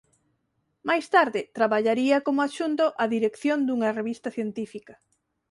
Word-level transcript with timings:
Máis 0.89 1.05
tarde 1.15 1.41
traballaría 1.57 2.17
como 2.25 2.39
adxunto 2.43 2.85
á 3.01 3.05
dirección 3.15 3.59
dunha 3.63 3.93
revista 3.99 4.29
científica. 4.37 4.93